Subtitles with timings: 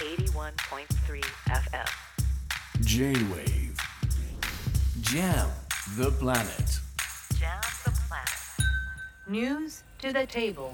[0.00, 1.84] 81.3 FM.
[2.80, 3.76] J-Wave
[5.02, 5.46] Jam
[5.98, 6.80] the planet
[7.38, 8.30] Jam the planet.
[9.28, 10.72] News to the table.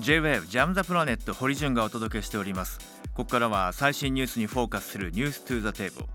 [0.00, 2.78] J-WAVE ジャムザプラネット堀潤がお届けしております
[3.14, 6.06] ここからは最新ニュースにフォーカスするニュース to the table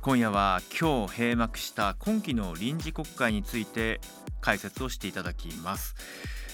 [0.00, 4.00] 今夜は今日閉幕した今期の臨時国会について
[4.40, 5.94] 解説をしていただきます、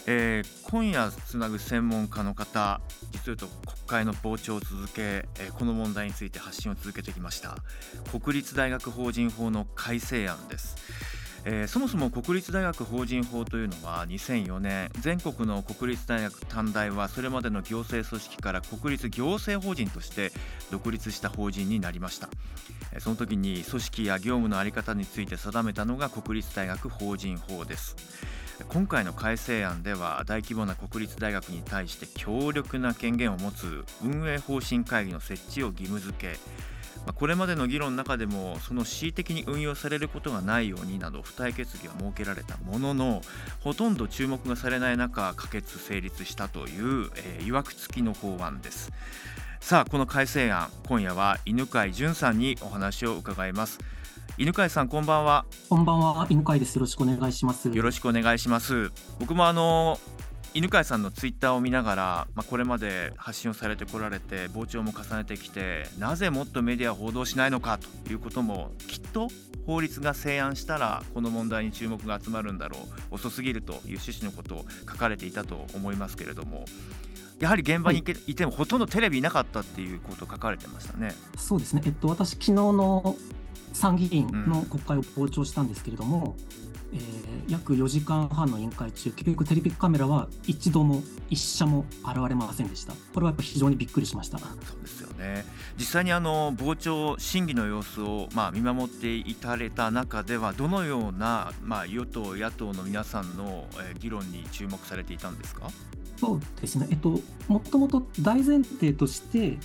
[0.08, 2.80] えー今夜つなぐ専門家の方
[3.12, 7.56] 実を言うと国会の傍聴を続け、えーこの問題について発信を続けてきました。
[8.12, 10.76] 国立大学法人法の改正案です。
[11.44, 20.30] えーそもそも国立大学法人法というのは2004年全国の国立大学短大はそれまでの行政組織から国立行政法人として
[20.70, 22.28] 独立した法人になりました。
[23.00, 27.96] その時に組織や業務の在り方について定めたのが国立大学法人法です。
[28.68, 36.38] 今回の改正案では大規模な国立大学に対して強力な権限を持つ運営方針会議の設置を義務付け。
[37.14, 43.20] これまでの議論の中でもその恣意的に運用されることがないようになど付帯決議は設けられたものの
[43.60, 48.90] ほとんど注目がされない中可決成立したという、えー、曰く付きの法案です。
[49.60, 53.78] さあこの改正案今夜は犬飼淳さんにお話を伺います。
[54.38, 56.76] 犬飼さんこんばんはこんばんは、犬飼です。
[56.76, 57.70] よろしくお願いします。
[57.70, 59.98] よろしくお願いします僕もあの
[60.52, 69.28] 犬飼さんのツイッターを見ながら、まあ、これまで発信をされてこられて傍聴も重ねてきてなぜもっとメディアは報道しないのかということもきっと
[69.66, 72.78] 法律が成案したらこの問題に注目が集まるんだろ
[73.10, 76.66] う遅すぎるという趣旨のことを書かれていたと思いますけれども
[77.40, 81.14] やはり現場にいてもほとんどテレビいなかったっていうことを書かれてましたね。
[81.36, 81.82] そうですね。
[81.84, 83.16] えっと、私、昨日の
[83.72, 86.36] 参議院の国会を傍聴したんですけれども、
[86.92, 92.92] えー約4時間半の委員会中、結局テレビカメラは一度も一社も現れませんでした。
[92.92, 94.38] これはやっぱ非常にびっくりしました。
[94.38, 95.44] そうですよね
[95.78, 105.68] 実際にあの傍聴審議の様子をまあ見守っていたれた中ではどのようなまあ与党野党の皆さんのえー議論に注目されていたんですか？
[106.16, 106.86] そうですね。
[106.90, 109.58] えっと、もともと大前提として、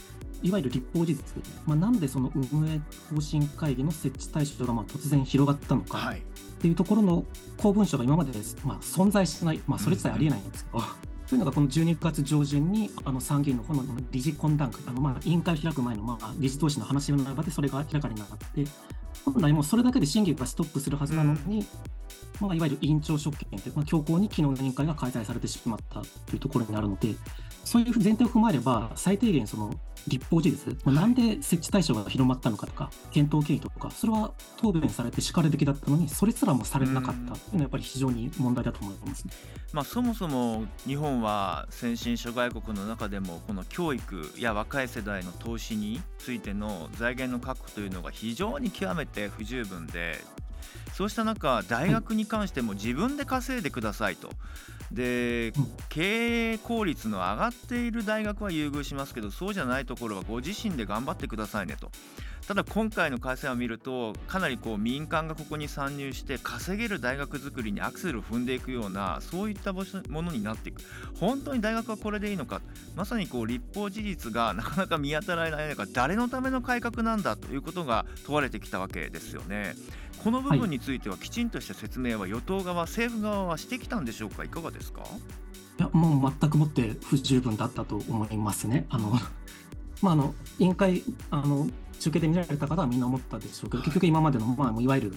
[0.43, 1.23] いわゆる立法事実、
[1.65, 2.79] まあ、なんでその運営
[3.13, 6.19] 方針会議の設置対象がまあ突然広がったのか、い。
[6.19, 6.21] っ
[6.61, 7.25] ていうところの
[7.57, 10.83] 公文書が今までです、まあ、存在しない、まあ、それ自体ありえないんですけど、
[11.27, 18.65] というのがこの12月上旬にあの参議院の方の理事懇談会、あのまあ委員会を開く前のまあ理事同士の話の場でそれが明らかになって、
[19.25, 21.65] 本来もうそれだけで審議がストップするはずなのに、
[22.39, 27.15] まあ、いわゆる委員長職権という、まあ、強行に昨日の委員会が開催されてしまったというところになるので、
[27.63, 29.73] そういう前提を踏まえれば、最低限その
[30.07, 39.33] 立法事実、まあ、なんで設置対象が広まったのかとか、検討経緯とか、それは答弁されてしかるべきだったのに、それすらもされなかったというのはやっぱり非常に問題だと思いますね。
[39.73, 50.19] まあ、そもそも日本は先進諸外国の中でもこの教育や若い世代の投資についての財源の確保というのが非常に極めて不十分で
[50.93, 54.29] そうした中大学に関しても自分で稼いでくださいと。
[54.91, 55.67] でうん。
[55.89, 61.91] 経営効率の上がっている大学は優遇しますけどそうじゃないところはご自身で頑張ってくださいねと。
[62.47, 70.81] ただ今回の改正案を見るとかなりこう民間がここに参入して稼げる大学づくりにアクセルを踏んでいくようなそういったものになっていく。
[71.15, 72.61] 本当に大学はこれでいいのか。
[72.95, 79.75] まさにこう立法事実がなかなか見当たらない中誰のための改革なんだということが問われてきたわけですよね。
[80.23, 84.43] この部分についてはきちんとした説明は与党側、政府側はしてきたんでしょうか？
[84.43, 84.80] いかがですか？
[85.79, 88.85] いや、もう全くもって不十分だったと思いますね。
[88.89, 89.11] あの、
[90.01, 91.69] まあ、あの、委員会、あの、
[91.99, 95.13] 中継で見られた方はみんな思ったでしょうけど、結局今までの、まあ、いわゆる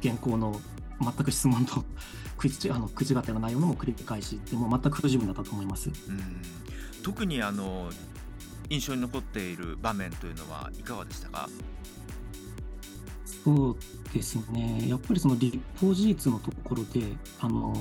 [0.00, 0.60] 現行の
[1.00, 1.84] 全く質問と
[2.36, 5.90] 口あの口がての内容のも繰り返しで、もう全く不十分だったと思います。
[6.08, 6.20] うん。
[7.02, 7.90] 特にあの
[8.70, 11.48] 印象に残っている場面というのはいかがでしたか？
[13.44, 13.76] そう
[14.12, 17.74] ですね、やっぱりその立法事実のところで、あの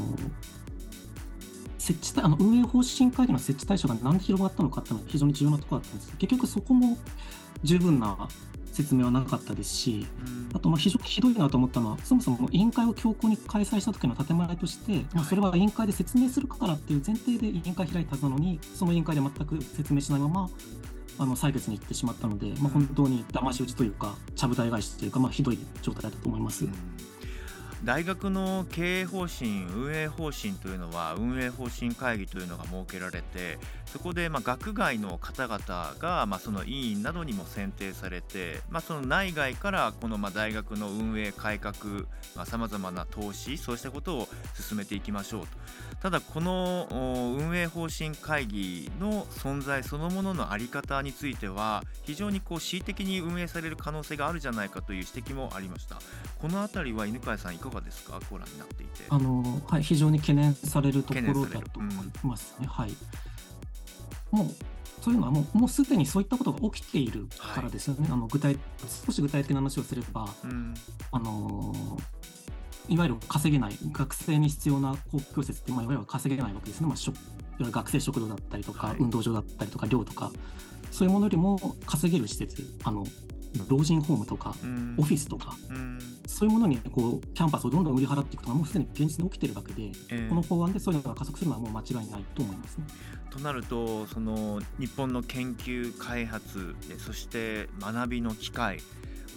[1.88, 6.18] 設置対あの運営方針会議の設置対象がなんで広がったのかっていうのは非常に重要なところだったんです。
[6.18, 6.98] 結局そこも
[7.64, 8.28] 十分な
[8.74, 10.06] 説明はなかったですし、
[10.54, 20.50] あとまあ非常にひどいなと思ったのは、そもそも委員会を強行に開催した時の建前として、まあ、それは委員会で説明するからっていう前提で委員会開いたのに、その委員会で全く説明しないまま、
[21.20, 26.66] あの採決に行ってしまったので、まあ、本当に騙し討ちというか、ちゃぶ台返しというか、まあ、ひどい状態だったと思います。
[26.66, 26.72] うん
[27.84, 41.76] 大学の経営方針運営方針というのは運営方針会議というのが設けられてそこでまあ学外の方々がまあその委員などにも選定されてまあその内外からこのまあ大学の運営改革
[42.46, 45.48] さまざ、まな投資そうしたことを進めていきましょうと。
[46.02, 46.88] ただこの
[47.40, 56.00] 運営方針会議の存在そのものの在り方については非常にこう恣意的に運営される可能性があるじゃないかという指摘もありました。
[56.40, 58.20] このあたりは犬飼さんかがですか？
[58.30, 59.04] ご覧になっていて。
[59.10, 62.92] あの、はい、非常に懸念されるところだと思いますね、うん、はい。
[64.32, 64.48] もう
[65.02, 68.58] そういうのはもうもうすでにそういったことが起きているからですよね、はい、あの具体
[69.06, 70.74] 少し具体的な話をすれば、うん、
[71.12, 71.98] あの
[72.90, 80.32] いわゆる稼げない、学生に必要な公共施設って、まあ、いわゆる稼げないわけですね、まあ、学生食堂だったりとか、はい、運動場だったりとか、寮とか、
[80.90, 83.06] そういうものよりも稼げる施設、あの
[83.68, 84.56] 老人ホームとか、
[84.98, 85.56] オフィスとか、
[86.28, 92.86] そういうものにこうキャンパスをどんどん売り払っていくとか、もうすでに現実に起きてるわけで、えー、この法案でそういうのが加速するのはもう間違いないと思いますね。
[93.30, 98.80] となると、その日本の研究開発そして学びの機会、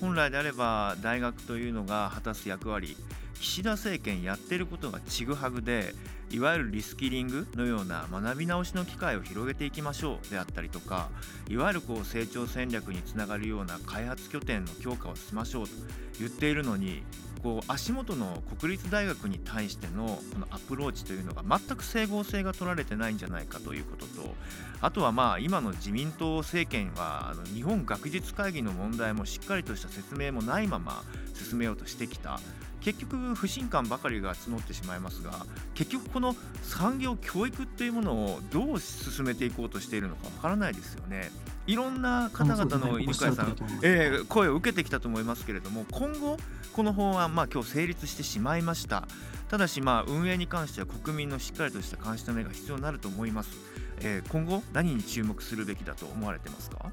[0.00, 2.96] 本来であれば大学というのが果たす役割
[3.40, 5.94] 岸田政権やってることがちぐはぐで
[6.30, 11.08] いわゆるリスキリングのような学び直しの機会を広げていきましょうであったりとか
[11.48, 15.72] いわゆるこう成長戦略につながるような開発拠点の強化をしましょうと
[16.18, 17.02] 言っているのに
[17.42, 24.34] こう足元の国立大学に対してのこのアプローチというのが全く整合性が取られてないんじゃないかということと
[24.82, 31.02] あとはまあ今の自民党政権はあの日本学術会議の問題もしっかりとした説明もないまま
[31.32, 32.38] 進めようとしてきた。
[32.80, 41.30] 結局不信感ばかりが募ってしまいますが結局この産業教育っていうものをどう進めていこうとしているのかわからないですよね。
[41.66, 46.36] いろんな方々の犬飼さん、えー、声を受けてきたと思いますけれども今後
[46.72, 49.06] この法案、まあ、今日成立してしまいました。
[49.48, 53.50] ただしまあ運営に関しては国民のしっかりとした監視の目が必要になると思います、
[53.98, 56.92] えー、今後何に注目するべきだと思われてますか？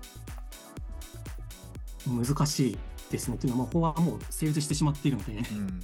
[2.08, 2.78] 難しい
[3.12, 5.80] ですねというのは、法案はもう成立してしまっているので、うん、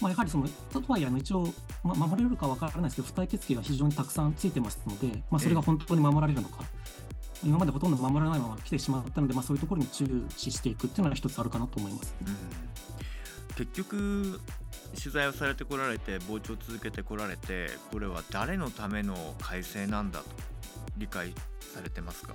[0.00, 6.64] まあやはりその、とはいえ、一応、ま、守れるか分からないですけど、付帯決議が非常にたくさんついてますので、まあ、それが本当に守られるのか、
[7.42, 10.06] えー、今までほとんど守らないまま来てしまったので、まあ、そういうところに注
[10.36, 12.14] 視していくっていうのは一つあるかなと思います。
[12.20, 12.36] うん、
[13.56, 14.40] 結局
[14.94, 20.26] 取材をされてこられて傍聴を続けてこられてこれは誰のための改正なんだと
[20.98, 22.34] 理解されてますか？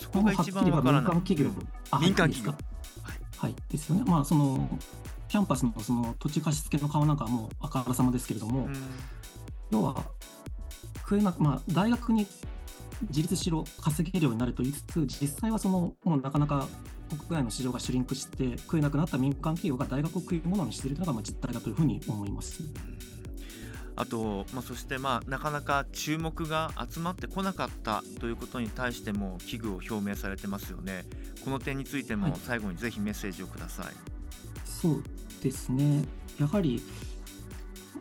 [0.00, 1.14] そこが一番わからない。
[1.14, 1.50] 民間企業、
[1.98, 2.54] 民間企業
[3.42, 4.04] はい、ですよね。
[4.06, 4.68] まあ、その
[5.28, 8.76] キャンパスのその土地貸し付けの顔なんかはもうあからさまですけれども、うん、
[9.72, 9.96] 要は
[10.98, 12.28] 食えなまあ、大学に
[13.08, 16.68] 自立しろ、稼げるようになると言いつつ、実際はそのもうなかなか
[17.10, 22.62] 国外の市場がシュリンクして食えなくなった民間企業が大学を食い物にしているというのが実態だというふうに思います。
[23.96, 31.04] あと、まあ、そしてまあなかなか注目が集まってこなかったということに対しても危惧を表明されてますよね。
[31.44, 33.86] この点についても最後にぜひメッセージをください。
[33.86, 33.94] はい、
[34.64, 35.02] そう
[35.42, 36.04] ですね
[36.38, 36.82] やはり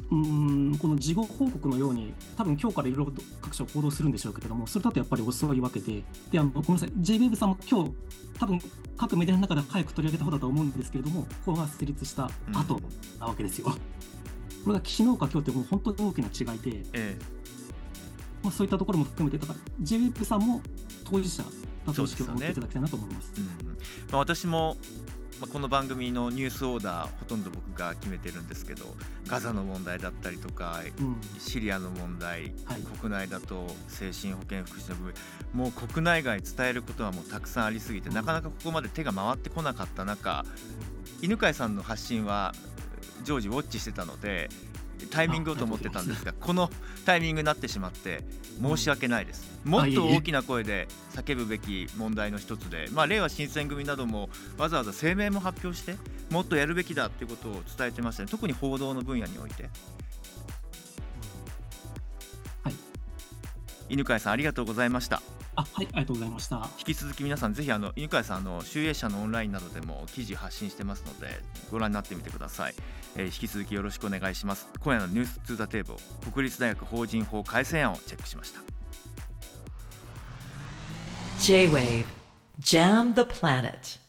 [0.10, 7.92] うんこの事後報告のように、多分今日からいろいろ各社報道するんでしょうけれども、それだとやっぱり遅いわけで、であのごめんなさい、JWEB さんも今日
[8.38, 8.60] 多分
[8.98, 12.82] 各メディアの中で早く取り上げた方だと思うんですけれども、法が成立した後
[13.20, 13.68] なわけですよ。
[13.68, 13.74] うん、
[14.64, 17.18] これが岸農家今日ってもう本当に大きな違いで、ええ。
[18.44, 20.62] まあ、そういったところも含めて、だから JWEB さんも
[21.04, 21.44] 当事者
[21.86, 23.34] だと意識を持っていただきたいなと思います。
[23.34, 23.76] すねうん、ま
[24.14, 24.78] あ、私も
[25.42, 28.86] まあ、この番組のニュースオーダーほとんど僕が決めてるんですけど
[29.26, 35.14] ガザの問題だったりとか、うん、シリアの問題、はい、国内だと精神保健福祉の部分
[35.54, 40.46] もう国内外伝えることはもうたくさんありすぎて、うん、なかなかここまで手が回ってこなかった中
[41.24, 42.54] 犬飼さんの発信は
[43.24, 44.50] 常時ウォッチしてたので
[45.10, 46.70] タイミングをと思ってたんですがこの
[47.06, 48.24] タイミングになってしまって
[48.62, 55.96] 申し訳ないです、もっと大きな声で叫ぶべき問題の一つで、まあ、令和新選組などもわざわざ声明も発表して
[56.30, 58.30] もっとやるべきだということを伝えてましたね。
[58.30, 59.70] 特に報道の分野において。
[62.64, 62.76] はい、
[63.90, 65.22] 犬飼さんありがとうございました。
[65.62, 66.68] あはい、ありがとうございました。
[66.80, 71.28] 引き続き皆さんぜひあの犬飼さんあの集英社のオンラインなどでも記事発信してますので
[71.72, 72.76] ご覧になってみてください。
[73.16, 74.68] えー、引き続きよろしくお願いします。
[74.80, 78.62] 今夜のニュースツーザテーブル国立大学法人法改正案をチェックしました。
[81.40, 82.06] J-Wave
[82.60, 84.01] Jam the Planet